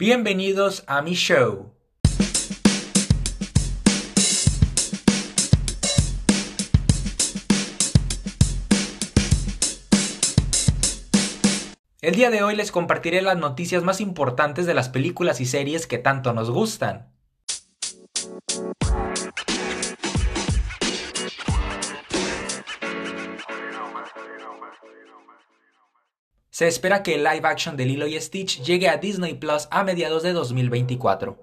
[0.00, 1.72] Bienvenidos a mi show.
[12.00, 15.88] El día de hoy les compartiré las noticias más importantes de las películas y series
[15.88, 17.08] que tanto nos gustan.
[26.58, 29.84] Se espera que el live action de Lilo y Stitch llegue a Disney Plus a
[29.84, 31.38] mediados de 2024.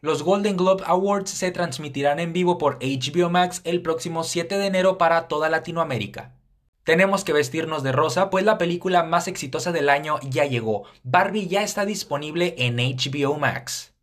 [0.00, 4.66] Los Golden Globe Awards se transmitirán en vivo por HBO Max el próximo 7 de
[4.66, 6.34] enero para toda Latinoamérica.
[6.82, 10.86] Tenemos que vestirnos de rosa, pues la película más exitosa del año ya llegó.
[11.04, 13.94] Barbie ya está disponible en HBO Max.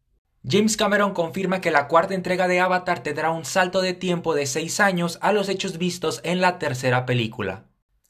[0.47, 4.45] James Cameron confirma que la cuarta entrega de Avatar tendrá un salto de tiempo de
[4.45, 7.65] 6 años a los hechos vistos en la tercera película.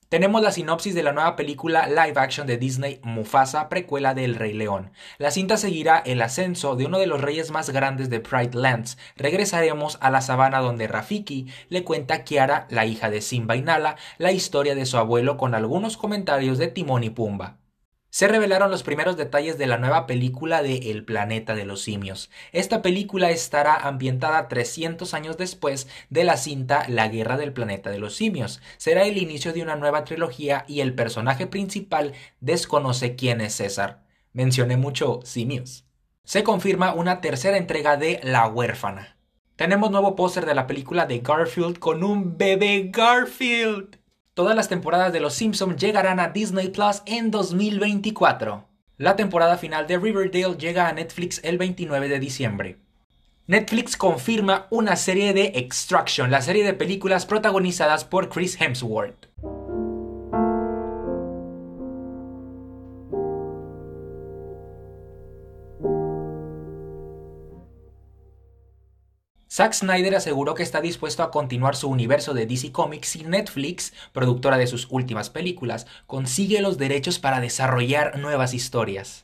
[0.07, 4.35] Tenemos la sinopsis de la nueva película live action de Disney Mufasa, precuela de El
[4.35, 4.91] Rey León.
[5.17, 8.99] La cinta seguirá el ascenso de uno de los reyes más grandes de Pride Lands.
[9.15, 13.63] Regresaremos a la sabana donde Rafiki le cuenta a Kiara, la hija de Simba y
[13.63, 17.57] Nala, la historia de su abuelo con algunos comentarios de Timón y Pumba
[18.15, 22.31] se revelaron los primeros detalles de la nueva película de El planeta de los simios.
[22.53, 27.99] Esta película estará ambientada 300 años después de la cinta La guerra del planeta de
[27.99, 28.61] los simios.
[28.77, 34.05] Será el inicio de una nueva trilogía y el personaje principal desconoce quién es César.
[34.31, 35.83] Mencioné mucho simios.
[36.23, 39.17] Se confirma una tercera entrega de La huérfana.
[39.57, 44.04] Tenemos nuevo póster de la película de Garfield con un bebé Garfield.
[44.35, 48.67] Todas las temporadas de Los Simpsons llegarán a Disney Plus en 2024.
[48.97, 52.77] La temporada final de Riverdale llega a Netflix el 29 de diciembre.
[53.47, 59.29] Netflix confirma una serie de Extraction, la serie de películas protagonizadas por Chris Hemsworth.
[69.55, 73.93] Zack Snyder aseguró que está dispuesto a continuar su universo de DC Comics si Netflix,
[74.11, 79.23] productora de sus últimas películas, consigue los derechos para desarrollar nuevas historias.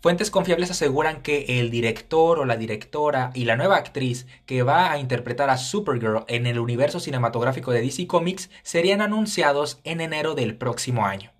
[0.00, 4.92] Fuentes confiables aseguran que el director o la directora y la nueva actriz que va
[4.92, 10.36] a interpretar a Supergirl en el universo cinematográfico de DC Comics serían anunciados en enero
[10.36, 11.33] del próximo año.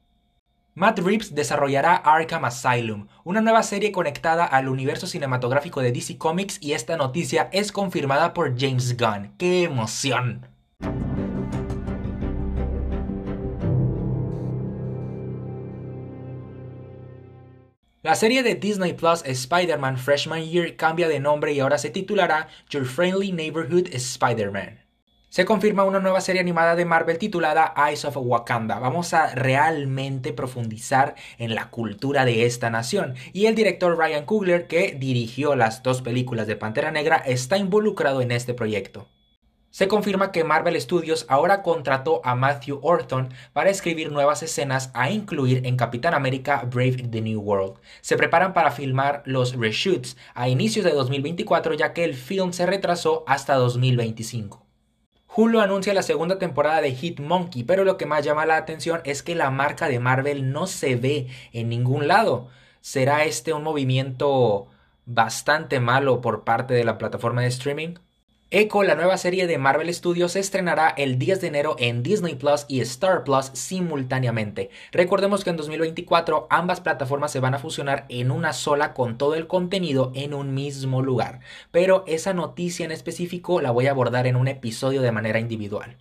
[0.77, 6.59] Matt Reeves desarrollará Arkham Asylum, una nueva serie conectada al universo cinematográfico de DC Comics
[6.61, 9.37] y esta noticia es confirmada por James Gunn.
[9.39, 10.49] ¡Qué emoción!
[18.03, 22.49] La serie de Disney Plus Spider-Man Freshman Year cambia de nombre y ahora se titulará
[22.71, 24.84] Your Friendly Neighborhood Spider-Man
[25.35, 28.79] se confirma una nueva serie animada de Marvel titulada Eyes of Wakanda.
[28.79, 33.17] Vamos a realmente profundizar en la cultura de esta nación.
[33.33, 38.21] Y el director Ryan Coogler, que dirigió las dos películas de Pantera Negra, está involucrado
[38.21, 39.09] en este proyecto.
[39.71, 45.11] Se confirma que Marvel Studios ahora contrató a Matthew Orton para escribir nuevas escenas a
[45.11, 47.81] incluir en Capitán América Brave the New World.
[48.03, 52.67] Se preparan para filmar los reshoots a inicios de 2024 ya que el film se
[52.67, 54.64] retrasó hasta 2025.
[55.37, 59.01] Hulu anuncia la segunda temporada de Hit Monkey, pero lo que más llama la atención
[59.05, 62.49] es que la marca de Marvel no se ve en ningún lado.
[62.81, 64.69] ¿Será este un movimiento
[65.07, 67.95] bastante malo por parte de la plataforma de streaming?
[68.57, 72.37] Echo, la nueva serie de Marvel Studios, se estrenará el 10 de enero en Disney
[72.37, 74.71] Plus y Star Plus simultáneamente.
[74.93, 79.35] Recordemos que en 2024 ambas plataformas se van a fusionar en una sola con todo
[79.35, 81.41] el contenido en un mismo lugar.
[81.73, 85.97] Pero esa noticia en específico la voy a abordar en un episodio de manera individual.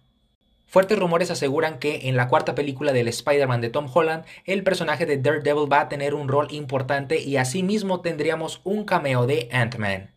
[0.68, 5.08] Fuertes rumores aseguran que en la cuarta película del Spider-Man de Tom Holland, el personaje
[5.08, 10.13] de Daredevil va a tener un rol importante y asimismo tendríamos un cameo de Ant-Man.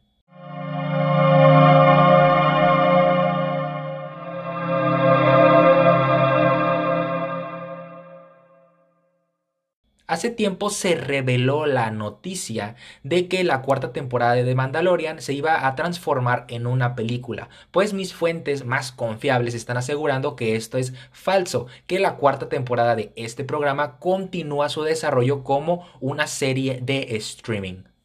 [10.09, 15.67] Hace tiempo se reveló la noticia de que la cuarta temporada de Mandalorian se iba
[15.67, 20.95] a transformar en una película, pues mis fuentes más confiables están asegurando que esto es
[21.11, 27.17] falso, que la cuarta temporada de este programa continúa su desarrollo como una serie de
[27.17, 27.96] streaming.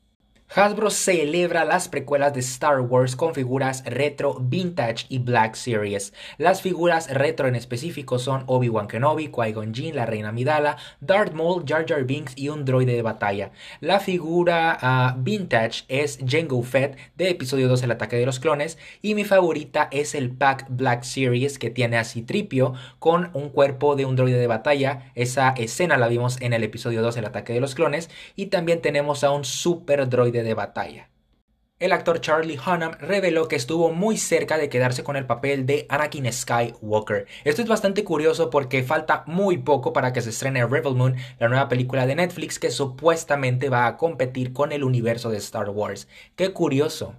[0.53, 6.11] Hasbro celebra las precuelas de Star Wars con figuras retro, vintage y Black Series.
[6.37, 11.63] Las figuras retro en específico son Obi-Wan Kenobi, Qui-Gon Jinn, la Reina Midala, Darth Maul,
[11.65, 13.51] Jar Jar Binks y un droide de batalla.
[13.79, 18.77] La figura ah, vintage es Jango Fett de episodio 2 El ataque de los clones
[19.01, 23.95] y mi favorita es el pack Black Series que tiene a Citripio con un cuerpo
[23.95, 25.13] de un droide de batalla.
[25.15, 28.81] Esa escena la vimos en el episodio 2 El ataque de los clones y también
[28.81, 31.11] tenemos a un super droide de batalla.
[31.81, 35.87] El actor Charlie Hunnam reveló que estuvo muy cerca de quedarse con el papel de
[35.89, 37.25] Anakin Skywalker.
[37.43, 41.47] Esto es bastante curioso porque falta muy poco para que se estrene Rebel Moon, la
[41.47, 46.07] nueva película de Netflix que supuestamente va a competir con el universo de Star Wars.
[46.35, 47.15] ¡Qué curioso!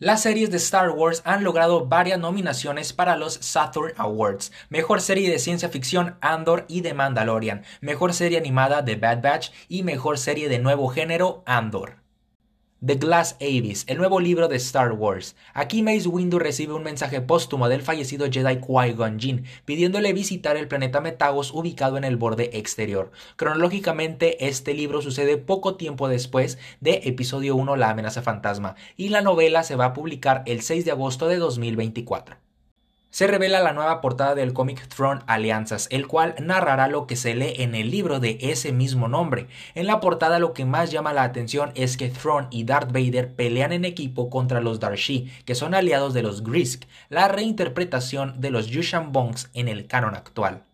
[0.00, 4.50] Las series de Star Wars han logrado varias nominaciones para los Saturn Awards.
[4.70, 7.62] Mejor serie de ciencia ficción Andor y The Mandalorian.
[7.80, 11.99] Mejor serie animada The Bad Batch y mejor serie de nuevo género Andor.
[12.82, 15.36] The Glass Abyss, el nuevo libro de Star Wars.
[15.52, 20.66] Aquí Mace Windu recibe un mensaje póstumo del fallecido Jedi Qui-Gon Jinn, pidiéndole visitar el
[20.66, 23.10] planeta Metagos ubicado en el borde exterior.
[23.36, 29.20] Cronológicamente, este libro sucede poco tiempo después de Episodio 1 La amenaza fantasma, y la
[29.20, 32.49] novela se va a publicar el 6 de agosto de 2024
[33.10, 37.34] se revela la nueva portada del cómic Throne Alianzas, el cual narrará lo que se
[37.34, 39.48] lee en el libro de ese mismo nombre.
[39.74, 43.34] En la portada lo que más llama la atención es que Throne y Darth Vader
[43.34, 48.50] pelean en equipo contra los Darshi, que son aliados de los Grisk, la reinterpretación de
[48.50, 50.64] los Yushan Bongs en el canon actual.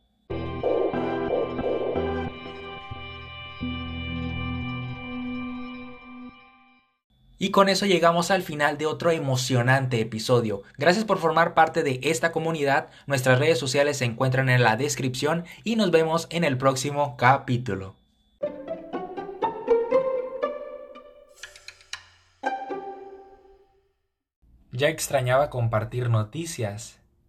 [7.38, 10.62] Y con eso llegamos al final de otro emocionante episodio.
[10.78, 12.88] Gracias por formar parte de esta comunidad.
[13.06, 17.94] Nuestras redes sociales se encuentran en la descripción y nos vemos en el próximo capítulo.
[24.72, 27.00] Ya extrañaba compartir noticias